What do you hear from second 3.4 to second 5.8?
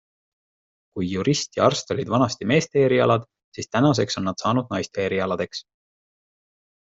siis tänaseks on nad saanud naiste erialadeks.